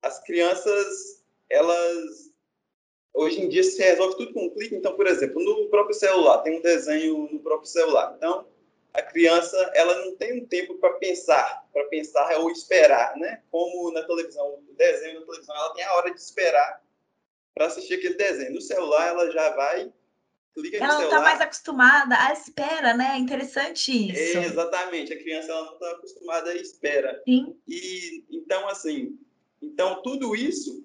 as 0.00 0.24
crianças, 0.24 1.22
elas 1.50 2.32
hoje 3.12 3.42
em 3.42 3.48
dia 3.50 3.62
se 3.62 3.82
resolve 3.82 4.16
tudo 4.16 4.32
com 4.32 4.46
um 4.46 4.50
clique. 4.54 4.74
Então, 4.74 4.96
por 4.96 5.06
exemplo, 5.06 5.44
no 5.44 5.68
próprio 5.68 5.94
celular, 5.94 6.38
tem 6.38 6.58
um 6.58 6.62
desenho 6.62 7.28
no 7.30 7.40
próprio 7.40 7.68
celular. 7.68 8.14
Então, 8.16 8.46
a 8.94 9.02
criança, 9.02 9.58
ela 9.74 10.06
não 10.06 10.16
tem 10.16 10.40
um 10.40 10.46
tempo 10.46 10.78
para 10.78 10.94
pensar, 10.94 11.62
para 11.74 11.84
pensar 11.88 12.40
ou 12.40 12.50
esperar, 12.50 13.18
né? 13.18 13.42
Como 13.50 13.92
na 13.92 14.02
televisão, 14.02 14.62
o 14.66 14.74
desenho 14.78 15.20
na 15.20 15.26
televisão, 15.26 15.54
ela 15.54 15.74
tem 15.74 15.84
a 15.84 15.94
hora 15.96 16.10
de 16.10 16.18
esperar 16.18 16.82
para 17.54 17.66
assistir 17.66 17.96
aquele 17.96 18.14
desenho. 18.14 18.54
No 18.54 18.62
celular, 18.62 19.08
ela 19.08 19.30
já 19.30 19.50
vai 19.50 19.92
clica 20.56 20.76
ela 20.78 20.86
no 20.86 20.92
celular. 20.92 21.00
Ela 21.00 21.00
não 21.00 21.04
está 21.04 21.20
mais 21.20 21.40
acostumada 21.40 22.16
à 22.18 22.32
espera, 22.32 22.94
né? 22.94 23.18
Interessante 23.18 24.10
isso. 24.12 24.38
É, 24.38 24.44
exatamente. 24.46 25.12
A 25.12 25.18
criança 25.18 25.52
ela 25.52 25.66
não 25.66 25.74
está 25.74 25.90
acostumada 25.90 26.50
à 26.50 26.54
espera. 26.54 27.22
Sim. 27.24 27.56
E 27.68 28.24
então 28.30 28.66
assim, 28.68 29.18
então 29.60 30.02
tudo 30.02 30.34
isso, 30.34 30.84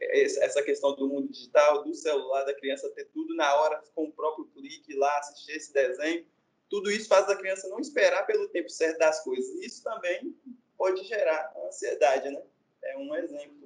essa 0.00 0.62
questão 0.62 0.96
do 0.96 1.08
mundo 1.08 1.28
digital, 1.30 1.84
do 1.84 1.94
celular 1.94 2.44
da 2.44 2.54
criança 2.54 2.90
ter 2.90 3.04
tudo 3.12 3.34
na 3.34 3.54
hora 3.56 3.82
com 3.94 4.04
o 4.04 4.12
próprio 4.12 4.46
clique 4.46 4.94
lá, 4.94 5.18
assistir 5.18 5.52
esse 5.52 5.72
desenho, 5.72 6.24
tudo 6.68 6.90
isso 6.90 7.08
faz 7.08 7.28
a 7.28 7.36
criança 7.36 7.68
não 7.68 7.80
esperar 7.80 8.24
pelo 8.26 8.48
tempo 8.48 8.70
certo 8.70 8.98
das 8.98 9.22
coisas. 9.22 9.54
Isso 9.62 9.82
também 9.82 10.34
pode 10.78 11.04
gerar 11.04 11.52
ansiedade, 11.66 12.30
né? 12.30 12.40
É 12.82 12.96
um 12.96 13.14
exemplo 13.14 13.59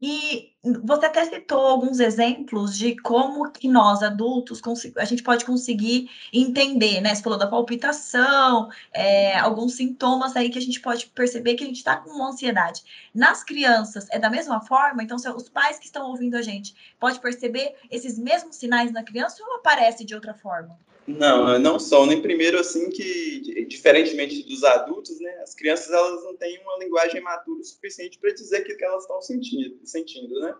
E 0.00 0.52
você 0.84 1.06
até 1.06 1.24
citou 1.24 1.60
alguns 1.60 1.98
exemplos 1.98 2.76
de 2.76 2.96
como 3.00 3.50
que 3.50 3.68
nós, 3.68 4.00
adultos, 4.02 4.60
a 4.96 5.04
gente 5.04 5.24
pode 5.24 5.44
conseguir 5.44 6.08
entender, 6.32 7.00
né? 7.00 7.14
Você 7.14 7.22
falou 7.22 7.38
da 7.38 7.48
palpitação, 7.48 8.70
é, 8.92 9.36
alguns 9.38 9.74
sintomas 9.74 10.36
aí 10.36 10.50
que 10.50 10.58
a 10.58 10.62
gente 10.62 10.80
pode 10.80 11.06
perceber 11.06 11.54
que 11.54 11.64
a 11.64 11.66
gente 11.66 11.78
está 11.78 11.96
com 11.96 12.10
uma 12.10 12.28
ansiedade. 12.28 12.82
Nas 13.12 13.42
crianças, 13.42 14.06
é 14.10 14.18
da 14.20 14.30
mesma 14.30 14.60
forma? 14.60 15.02
Então, 15.02 15.18
se 15.18 15.28
os 15.30 15.48
pais 15.48 15.78
que 15.78 15.86
estão 15.86 16.08
ouvindo 16.08 16.36
a 16.36 16.42
gente, 16.42 16.74
pode 17.00 17.18
perceber 17.18 17.74
esses 17.90 18.18
mesmos 18.18 18.56
sinais 18.56 18.92
na 18.92 19.02
criança 19.02 19.42
ou 19.44 19.56
aparece 19.56 20.04
de 20.04 20.14
outra 20.14 20.34
forma? 20.34 20.78
Não, 21.08 21.58
não 21.58 21.78
são. 21.78 22.04
Nem 22.04 22.20
primeiro, 22.20 22.60
assim, 22.60 22.90
que, 22.90 23.64
diferentemente 23.64 24.42
dos 24.42 24.62
adultos, 24.62 25.18
né, 25.20 25.38
as 25.42 25.54
crianças 25.54 25.90
elas 25.90 26.22
não 26.22 26.36
têm 26.36 26.60
uma 26.60 26.76
linguagem 26.78 27.22
madura 27.22 27.60
o 27.60 27.64
suficiente 27.64 28.18
para 28.18 28.34
dizer 28.34 28.58
aquilo 28.58 28.76
que 28.76 28.84
elas 28.84 29.02
estão 29.02 29.22
sentindo, 29.22 29.78
sentindo, 29.84 30.38
né? 30.40 30.54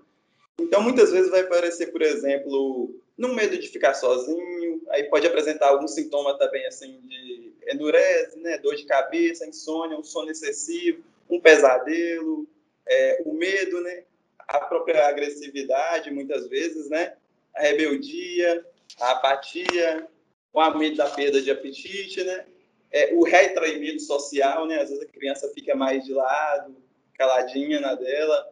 Então, 0.58 0.82
muitas 0.82 1.12
vezes 1.12 1.30
vai 1.30 1.40
aparecer, 1.40 1.92
por 1.92 2.00
exemplo, 2.00 2.98
no 3.16 3.34
medo 3.34 3.58
de 3.58 3.68
ficar 3.68 3.92
sozinho, 3.92 4.82
aí 4.88 5.04
pode 5.04 5.26
apresentar 5.26 5.68
algum 5.68 5.86
sintoma 5.86 6.36
também, 6.38 6.66
assim, 6.66 6.98
de 7.04 7.52
endurece, 7.70 8.38
né, 8.38 8.56
dor 8.58 8.74
de 8.74 8.86
cabeça, 8.86 9.46
insônia, 9.46 9.98
um 9.98 10.02
sono 10.02 10.30
excessivo, 10.30 11.04
um 11.28 11.38
pesadelo, 11.38 12.48
é, 12.88 13.22
o 13.26 13.34
medo, 13.34 13.82
né, 13.82 14.04
a 14.48 14.60
própria 14.60 15.06
agressividade, 15.06 16.10
muitas 16.10 16.48
vezes, 16.48 16.88
né, 16.88 17.14
a 17.54 17.60
rebeldia, 17.60 18.64
a 18.98 19.10
apatia, 19.12 20.08
o 20.52 20.78
medo 20.78 20.96
da 20.96 21.08
perda 21.08 21.40
de 21.40 21.50
apetite, 21.50 22.22
né? 22.24 22.46
É, 22.90 23.12
o 23.14 23.22
retraimento 23.22 24.02
social, 24.02 24.66
né? 24.66 24.80
Às 24.80 24.90
vezes 24.90 25.04
a 25.04 25.12
criança 25.12 25.50
fica 25.54 25.74
mais 25.74 26.04
de 26.04 26.12
lado, 26.12 26.76
caladinha 27.14 27.80
na 27.80 27.94
dela, 27.94 28.50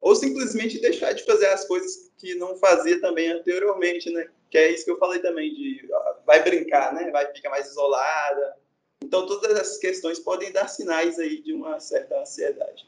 ou 0.00 0.14
simplesmente 0.14 0.80
deixar 0.80 1.12
de 1.12 1.24
fazer 1.24 1.46
as 1.46 1.66
coisas 1.66 2.10
que 2.16 2.34
não 2.34 2.56
fazia 2.56 3.00
também 3.00 3.30
anteriormente, 3.30 4.10
né? 4.10 4.28
Que 4.50 4.58
é 4.58 4.70
isso 4.70 4.84
que 4.84 4.90
eu 4.90 4.98
falei 4.98 5.20
também 5.20 5.52
de 5.52 5.86
vai 6.24 6.42
brincar, 6.42 6.94
né? 6.94 7.10
Vai 7.10 7.32
ficar 7.32 7.50
mais 7.50 7.68
isolada. 7.68 8.56
Então 9.02 9.26
todas 9.26 9.58
essas 9.58 9.78
questões 9.78 10.18
podem 10.18 10.50
dar 10.52 10.68
sinais 10.68 11.18
aí 11.18 11.42
de 11.42 11.52
uma 11.52 11.78
certa 11.80 12.20
ansiedade. 12.20 12.86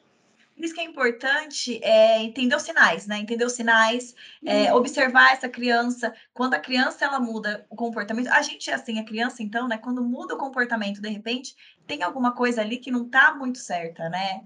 Por 0.56 0.64
isso 0.64 0.74
que 0.74 0.80
é 0.80 0.84
importante 0.84 1.78
é, 1.84 2.22
entender 2.22 2.56
os 2.56 2.62
sinais, 2.62 3.06
né? 3.06 3.18
Entender 3.18 3.44
os 3.44 3.52
sinais, 3.52 4.14
é, 4.44 4.72
uhum. 4.72 4.78
observar 4.78 5.34
essa 5.34 5.50
criança. 5.50 6.14
Quando 6.32 6.54
a 6.54 6.58
criança 6.58 7.04
ela 7.04 7.20
muda 7.20 7.66
o 7.68 7.76
comportamento, 7.76 8.28
a 8.28 8.40
gente 8.40 8.70
é 8.70 8.72
assim, 8.72 8.98
a 8.98 9.04
criança, 9.04 9.42
então, 9.42 9.68
né? 9.68 9.76
Quando 9.76 10.02
muda 10.02 10.34
o 10.34 10.38
comportamento, 10.38 11.02
de 11.02 11.10
repente, 11.10 11.54
tem 11.86 12.02
alguma 12.02 12.34
coisa 12.34 12.62
ali 12.62 12.78
que 12.78 12.90
não 12.90 13.04
está 13.04 13.34
muito 13.34 13.58
certa, 13.58 14.08
né? 14.08 14.44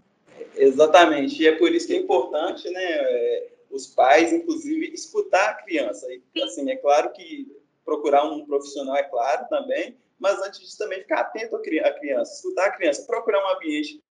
Exatamente. 0.56 1.40
E 1.40 1.46
é 1.46 1.52
por 1.52 1.72
isso 1.72 1.86
que 1.86 1.92
é 1.92 1.98
importante, 1.98 2.68
né? 2.68 2.82
É, 2.82 3.48
os 3.70 3.86
pais, 3.86 4.32
inclusive, 4.32 4.92
escutar 4.92 5.50
a 5.50 5.54
criança. 5.62 6.08
E, 6.34 6.42
assim, 6.42 6.68
é 6.68 6.76
claro 6.76 7.12
que 7.12 7.46
procurar 7.84 8.24
um 8.24 8.44
profissional, 8.44 8.96
é 8.96 9.04
claro, 9.04 9.46
também, 9.48 9.96
mas 10.18 10.42
antes 10.42 10.58
disso 10.58 10.76
também 10.76 11.00
ficar 11.00 11.20
atento 11.20 11.54
à 11.54 11.60
criança, 11.92 12.34
escutar 12.34 12.66
a 12.66 12.72
criança, 12.72 13.06
procurar 13.06 13.44
um 13.44 13.56
ambiente 13.56 14.02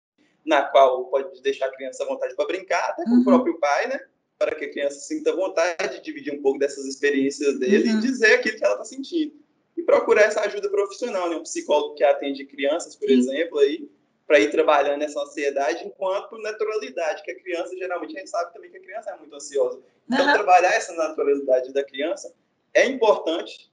na 0.45 0.63
qual 0.63 1.05
pode 1.05 1.41
deixar 1.41 1.67
a 1.67 1.71
criança 1.71 2.03
à 2.03 2.07
vontade 2.07 2.35
para 2.35 2.47
brincar, 2.47 2.89
até 2.89 3.03
com 3.03 3.11
uhum. 3.11 3.21
o 3.21 3.23
próprio 3.23 3.59
pai, 3.59 3.87
né? 3.87 3.99
Para 4.37 4.55
que 4.55 4.65
a 4.65 4.71
criança 4.71 4.99
sinta 4.99 5.35
vontade 5.35 5.97
de 5.97 6.01
dividir 6.01 6.33
um 6.33 6.41
pouco 6.41 6.59
dessas 6.59 6.85
experiências 6.85 7.59
dele 7.59 7.89
uhum. 7.89 7.97
e 7.97 8.01
dizer 8.01 8.35
aquilo 8.35 8.57
que 8.57 8.63
ela 8.63 8.75
está 8.75 8.85
sentindo. 8.85 9.33
E 9.77 9.83
procurar 9.83 10.23
essa 10.23 10.41
ajuda 10.41 10.69
profissional, 10.69 11.29
né? 11.29 11.35
Um 11.35 11.43
psicólogo 11.43 11.95
que 11.95 12.03
atende 12.03 12.45
crianças, 12.45 12.95
por 12.95 13.07
Sim. 13.07 13.19
exemplo, 13.19 13.59
aí, 13.59 13.89
para 14.25 14.39
ir 14.39 14.51
trabalhando 14.51 15.01
essa 15.01 15.19
ansiedade 15.21 15.85
enquanto 15.85 16.37
naturalidade, 16.37 17.23
que 17.23 17.31
a 17.31 17.39
criança, 17.39 17.75
geralmente, 17.75 18.15
a 18.15 18.19
gente 18.19 18.29
sabe 18.29 18.53
também 18.53 18.69
que 18.69 18.77
a 18.77 18.81
criança 18.81 19.11
é 19.11 19.17
muito 19.17 19.35
ansiosa. 19.35 19.79
Então, 20.07 20.25
uhum. 20.25 20.33
trabalhar 20.33 20.73
essa 20.73 20.93
naturalidade 20.93 21.73
da 21.73 21.83
criança 21.83 22.33
é 22.73 22.85
importante 22.85 23.68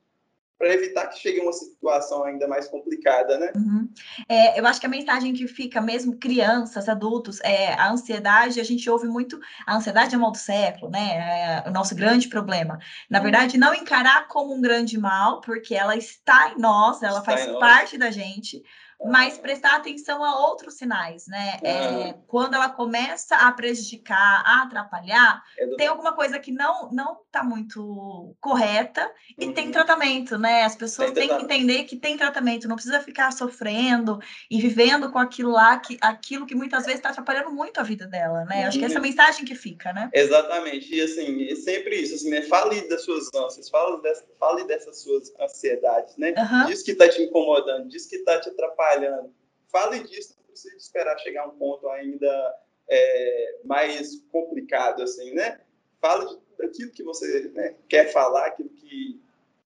para 0.58 0.72
evitar 0.72 1.06
que 1.08 1.18
chegue 1.18 1.40
uma 1.40 1.52
situação 1.52 2.24
ainda 2.24 2.48
mais 2.48 2.66
complicada, 2.68 3.38
né? 3.38 3.52
Uhum. 3.54 3.88
É, 4.28 4.58
eu 4.58 4.66
acho 4.66 4.80
que 4.80 4.86
a 4.86 4.90
mensagem 4.90 5.34
que 5.34 5.46
fica 5.46 5.80
mesmo 5.80 6.16
crianças, 6.16 6.88
adultos, 6.88 7.40
é 7.42 7.74
a 7.74 7.90
ansiedade, 7.90 8.60
a 8.60 8.64
gente 8.64 8.88
ouve 8.88 9.06
muito, 9.06 9.38
a 9.66 9.76
ansiedade 9.76 10.14
é 10.14 10.18
o 10.18 10.20
mal 10.20 10.32
do 10.32 10.38
século, 10.38 10.90
né? 10.90 11.62
É 11.64 11.68
o 11.68 11.72
nosso 11.72 11.94
grande 11.94 12.28
problema. 12.28 12.78
Na 13.10 13.18
uhum. 13.18 13.24
verdade, 13.24 13.58
não 13.58 13.74
encarar 13.74 14.28
como 14.28 14.54
um 14.54 14.60
grande 14.60 14.98
mal, 14.98 15.40
porque 15.42 15.74
ela 15.74 15.96
está 15.96 16.52
em 16.52 16.60
nós, 16.60 17.02
ela 17.02 17.18
está 17.18 17.32
faz 17.32 17.46
parte 17.58 17.98
da 17.98 18.10
gente, 18.10 18.62
mas 19.04 19.36
prestar 19.36 19.76
atenção 19.76 20.24
a 20.24 20.46
outros 20.46 20.74
sinais, 20.74 21.26
né? 21.26 21.58
É, 21.62 22.14
quando 22.26 22.54
ela 22.54 22.68
começa 22.68 23.36
a 23.36 23.52
prejudicar, 23.52 24.42
a 24.44 24.62
atrapalhar, 24.62 25.42
é 25.58 25.66
tem 25.76 25.86
alguma 25.86 26.14
coisa 26.14 26.38
que 26.38 26.50
não 26.50 26.90
não 26.90 27.18
está 27.26 27.42
muito 27.42 28.34
correta 28.40 29.10
e 29.38 29.46
uhum. 29.46 29.52
tem 29.52 29.70
tratamento, 29.70 30.38
né? 30.38 30.64
As 30.64 30.74
pessoas 30.74 31.12
têm 31.12 31.28
que 31.28 31.34
entender 31.34 31.84
que 31.84 31.96
tem 31.96 32.16
tratamento, 32.16 32.68
não 32.68 32.76
precisa 32.76 33.00
ficar 33.00 33.30
sofrendo 33.32 34.18
e 34.50 34.60
vivendo 34.60 35.10
com 35.12 35.18
aquilo 35.18 35.52
lá, 35.52 35.78
que, 35.78 35.98
aquilo 36.00 36.46
que 36.46 36.54
muitas 36.54 36.84
vezes 36.84 36.98
está 36.98 37.10
atrapalhando 37.10 37.50
muito 37.50 37.78
a 37.78 37.82
vida 37.82 38.06
dela, 38.06 38.44
né? 38.46 38.62
Uhum. 38.62 38.68
Acho 38.68 38.78
que 38.78 38.84
essa 38.84 38.94
é 38.94 38.96
a 38.96 39.00
uhum. 39.00 39.06
mensagem 39.06 39.44
que 39.44 39.54
fica, 39.54 39.92
né? 39.92 40.08
Exatamente. 40.12 40.94
E 40.94 41.00
assim, 41.02 41.46
é 41.50 41.54
sempre 41.56 41.96
isso, 41.96 42.14
assim, 42.14 42.30
né? 42.30 42.42
Fale 42.42 42.88
das 42.88 43.04
suas 43.04 43.28
ânsias, 43.34 43.68
fale, 43.68 44.00
dessa, 44.00 44.24
fale 44.40 44.64
dessas 44.64 45.00
suas 45.02 45.32
ansiedades, 45.38 46.16
né? 46.16 46.34
Uhum. 46.36 46.66
Diz 46.66 46.82
que 46.82 46.92
está 46.92 47.08
te 47.08 47.22
incomodando, 47.22 47.88
diz 47.88 48.06
que 48.06 48.16
está 48.16 48.40
te 48.40 48.48
atrapalhando 48.48 48.85
trabalhando. 48.86 49.34
Fale 49.68 50.00
disso, 50.04 50.34
não 50.38 50.46
precisa 50.46 50.76
esperar 50.76 51.18
chegar 51.18 51.42
a 51.42 51.48
um 51.48 51.58
ponto 51.58 51.88
ainda 51.88 52.54
é, 52.88 53.58
mais 53.64 54.22
complicado, 54.30 55.02
assim, 55.02 55.34
né? 55.34 55.60
Fala 56.00 56.38
daquilo 56.58 56.92
que 56.92 57.02
você 57.02 57.50
né, 57.54 57.74
quer 57.88 58.12
falar, 58.12 58.46
aquilo 58.46 58.68
que, 58.70 59.20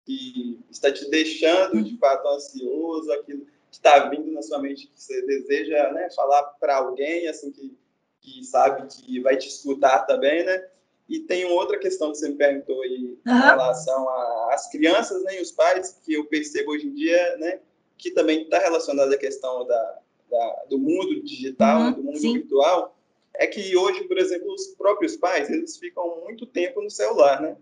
que 0.05 0.59
está 0.69 0.91
te 0.91 1.09
deixando 1.09 1.81
de 1.81 1.97
fato 1.97 2.27
ansioso, 2.27 3.11
aquilo 3.11 3.45
que 3.45 3.51
está 3.71 4.07
vindo 4.07 4.31
na 4.31 4.41
sua 4.41 4.59
mente 4.59 4.87
que 4.87 5.01
você 5.01 5.21
deseja 5.25 5.91
né, 5.91 6.09
falar 6.11 6.43
para 6.59 6.77
alguém, 6.77 7.27
assim, 7.27 7.51
que, 7.51 7.75
que 8.21 8.43
sabe 8.43 8.87
que 8.87 9.19
vai 9.19 9.35
te 9.35 9.47
escutar 9.47 10.05
também, 10.05 10.45
né? 10.45 10.67
E 11.09 11.21
tem 11.21 11.45
outra 11.45 11.79
questão 11.79 12.11
que 12.11 12.17
você 12.17 12.27
me 12.27 12.35
perguntou 12.35 12.81
aí 12.81 13.17
uhum. 13.25 13.33
em 13.33 13.41
relação 13.41 14.09
às 14.49 14.69
crianças 14.69 15.23
né, 15.23 15.39
e 15.39 15.41
os 15.41 15.51
pais, 15.51 15.97
que 16.03 16.13
eu 16.13 16.25
percebo 16.25 16.71
hoje 16.71 16.85
em 16.85 16.93
dia, 16.93 17.37
né? 17.37 17.61
Que 17.97 18.11
também 18.11 18.43
está 18.43 18.59
relacionado 18.59 19.11
à 19.11 19.17
questão 19.17 19.65
da, 19.65 19.99
da, 20.29 20.63
do 20.69 20.77
mundo 20.77 21.21
digital, 21.23 21.81
uhum, 21.81 21.91
do 21.93 22.03
mundo 22.03 22.17
sim. 22.19 22.33
virtual, 22.33 22.95
é 23.33 23.47
que 23.47 23.75
hoje, 23.75 24.03
por 24.05 24.17
exemplo, 24.17 24.51
os 24.53 24.67
próprios 24.67 25.15
pais, 25.15 25.49
eles 25.49 25.77
ficam 25.77 26.21
muito 26.23 26.45
tempo 26.45 26.81
no 26.81 26.89
celular, 26.89 27.41
né? 27.41 27.55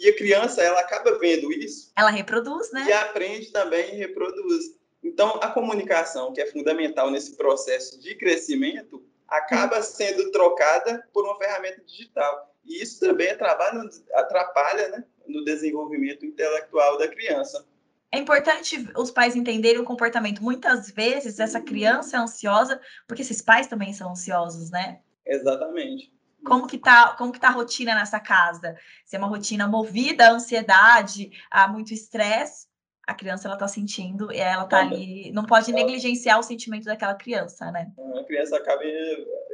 E 0.00 0.08
a 0.08 0.16
criança, 0.16 0.62
ela 0.62 0.80
acaba 0.80 1.18
vendo 1.18 1.52
isso. 1.52 1.92
Ela 1.96 2.10
reproduz, 2.10 2.72
né? 2.72 2.86
E 2.88 2.92
aprende 2.92 3.52
também 3.52 3.94
e 3.94 3.98
reproduz. 3.98 4.74
Então, 5.02 5.38
a 5.42 5.48
comunicação, 5.50 6.32
que 6.32 6.40
é 6.40 6.46
fundamental 6.46 7.10
nesse 7.10 7.36
processo 7.36 8.00
de 8.00 8.14
crescimento, 8.14 9.02
acaba 9.28 9.82
sendo 9.82 10.30
trocada 10.30 11.06
por 11.12 11.24
uma 11.24 11.36
ferramenta 11.36 11.82
digital. 11.84 12.54
E 12.64 12.82
isso 12.82 13.00
também 13.00 13.30
atrapalha, 13.30 13.88
atrapalha 14.14 14.88
né, 14.88 15.04
no 15.26 15.44
desenvolvimento 15.44 16.24
intelectual 16.24 16.98
da 16.98 17.08
criança. 17.08 17.64
É 18.12 18.18
importante 18.18 18.86
os 18.94 19.10
pais 19.10 19.34
entenderem 19.34 19.80
o 19.80 19.84
comportamento. 19.84 20.42
Muitas 20.42 20.90
vezes 20.90 21.40
essa 21.40 21.60
criança 21.60 22.18
é 22.18 22.20
ansiosa 22.20 22.78
porque 23.08 23.22
esses 23.22 23.40
pais 23.40 23.66
também 23.66 23.94
são 23.94 24.10
ansiosos, 24.10 24.70
né? 24.70 25.00
Exatamente. 25.24 26.12
Como 26.44 26.66
que 26.66 26.76
tá, 26.76 27.14
como 27.16 27.32
que 27.32 27.40
tá 27.40 27.48
a 27.48 27.52
rotina 27.52 27.94
nessa 27.94 28.20
casa? 28.20 28.76
Se 29.06 29.16
é 29.16 29.18
uma 29.18 29.28
rotina 29.28 29.66
movida 29.66 30.26
à 30.26 30.32
ansiedade, 30.32 31.30
a 31.50 31.66
muito 31.68 31.94
estresse, 31.94 32.66
a 33.06 33.14
criança 33.14 33.48
ela 33.48 33.56
tá 33.56 33.66
sentindo 33.66 34.30
e 34.30 34.38
ela 34.38 34.66
tá 34.66 34.80
ali, 34.80 35.32
não 35.32 35.44
pode 35.44 35.72
negligenciar 35.72 36.38
o 36.38 36.42
sentimento 36.42 36.84
daquela 36.84 37.14
criança, 37.14 37.70
né? 37.70 37.90
A 38.18 38.24
criança 38.24 38.56
acaba 38.56 38.82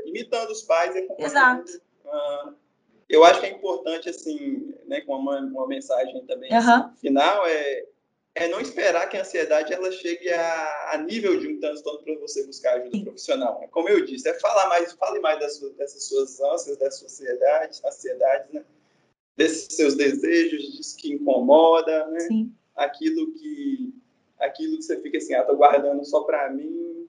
imitando 0.04 0.50
os 0.50 0.62
pais 0.62 0.96
e 0.96 1.06
Exato. 1.18 1.70
Uh, 2.04 2.54
eu 3.08 3.22
acho 3.22 3.40
que 3.40 3.46
é 3.46 3.50
importante 3.50 4.08
assim, 4.08 4.74
né, 4.86 5.00
com 5.02 5.14
uma, 5.14 5.38
uma 5.40 5.66
mensagem 5.68 6.24
também 6.26 6.50
uhum. 6.52 6.58
assim, 6.58 6.96
final 6.96 7.46
é 7.46 7.86
é 8.38 8.49
não 8.49 8.61
esperar 8.61 9.09
que 9.09 9.16
a 9.16 9.23
ansiedade 9.23 9.73
ela 9.73 9.90
chegue 9.90 10.30
a, 10.30 10.92
a 10.92 10.99
nível 10.99 11.40
de 11.40 11.49
um 11.49 11.59
transtorno 11.59 12.04
para 12.04 12.14
você 12.16 12.47
buscar 12.47 12.75
ajuda 12.75 13.02
profissional. 13.02 13.68
Como 13.73 13.88
eu 13.88 14.04
disse, 14.04 14.28
é 14.28 14.35
falar 14.35 14.68
mais, 14.68 14.92
fale 14.92 15.18
mais 15.18 15.40
das 15.40 15.57
suas, 15.57 15.73
dessas 15.75 16.04
suas 16.04 16.40
ânsias, 16.40 16.76
das 16.78 16.97
suas 16.97 17.12
ansiedades, 17.12 17.85
ansiedades, 17.85 18.52
né? 18.52 18.64
Desses 19.37 19.75
seus 19.75 19.97
desejos, 19.97 20.62
disso 20.73 20.97
que 20.97 21.12
incomoda, 21.12 22.07
né? 22.07 22.21
Sim. 22.21 22.54
Aquilo 22.76 23.33
que 23.33 23.92
aquilo 24.38 24.76
que 24.76 24.83
você 24.85 25.00
fica 25.00 25.18
assim, 25.18 25.35
ah, 25.35 25.42
tô 25.42 25.57
guardando 25.57 26.04
só 26.04 26.21
para 26.21 26.49
mim, 26.49 27.09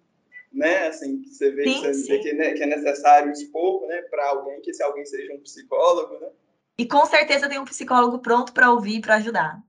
né? 0.51 0.87
Assim, 0.87 1.21
que 1.21 1.29
você 1.29 1.51
vê, 1.51 1.63
sim, 1.63 1.81
que, 1.81 1.93
você 1.93 2.07
vê 2.07 2.19
que, 2.23 2.33
né, 2.33 2.53
que, 2.53 2.63
é 2.63 2.65
necessário 2.65 3.31
expor, 3.31 3.85
né, 3.85 4.01
para 4.03 4.29
alguém, 4.29 4.59
que 4.61 4.71
esse 4.71 4.81
alguém 4.81 5.05
seja 5.05 5.31
um 5.33 5.39
psicólogo, 5.39 6.17
né? 6.19 6.29
E 6.75 6.87
com 6.87 7.05
certeza 7.05 7.47
tem 7.47 7.59
um 7.59 7.65
psicólogo 7.65 8.17
pronto 8.17 8.51
para 8.51 8.71
ouvir, 8.71 8.99
para 8.99 9.15
ajudar. 9.15 9.61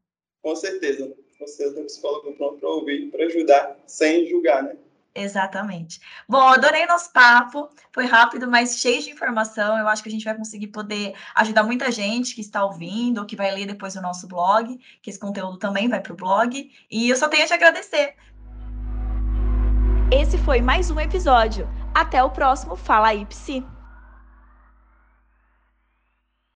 Com 0.42 0.56
certeza 0.56 1.14
você 1.40 1.64
é 1.64 1.68
um 1.68 1.86
psicólogo 1.86 2.32
pronto 2.34 2.58
para 2.58 2.68
ouvir, 2.68 3.10
para 3.10 3.24
ajudar, 3.24 3.76
sem 3.86 4.26
julgar, 4.28 4.62
né? 4.62 4.76
Exatamente. 5.14 6.00
Bom, 6.28 6.40
adorei 6.40 6.86
nosso 6.86 7.12
papo. 7.12 7.68
Foi 7.92 8.06
rápido, 8.06 8.48
mas 8.48 8.78
cheio 8.78 9.02
de 9.02 9.10
informação. 9.10 9.76
Eu 9.76 9.88
acho 9.88 10.02
que 10.02 10.08
a 10.08 10.12
gente 10.12 10.24
vai 10.24 10.36
conseguir 10.36 10.68
poder 10.68 11.14
ajudar 11.34 11.64
muita 11.64 11.90
gente 11.90 12.34
que 12.34 12.40
está 12.40 12.64
ouvindo, 12.64 13.18
ou 13.18 13.26
que 13.26 13.34
vai 13.34 13.50
ler 13.50 13.66
depois 13.66 13.96
o 13.96 14.00
nosso 14.00 14.28
blog, 14.28 14.78
que 15.02 15.10
esse 15.10 15.18
conteúdo 15.18 15.58
também 15.58 15.88
vai 15.88 16.00
para 16.00 16.12
o 16.12 16.16
blog. 16.16 16.70
E 16.88 17.08
eu 17.08 17.16
só 17.16 17.28
tenho 17.28 17.42
a 17.44 17.46
te 17.46 17.54
agradecer. 17.54 18.14
Esse 20.12 20.38
foi 20.38 20.60
mais 20.60 20.90
um 20.90 21.00
episódio. 21.00 21.68
Até 21.92 22.22
o 22.22 22.30
próximo 22.30 22.76
Fala 22.76 23.08
aí, 23.08 23.26
Psi. 23.26 23.64